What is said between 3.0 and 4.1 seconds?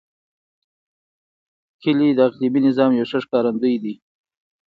ښه ښکارندوی دی.